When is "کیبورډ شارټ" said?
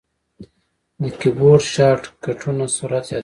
1.19-2.03